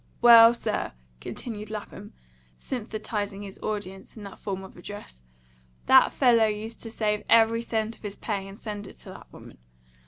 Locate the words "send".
8.59-8.87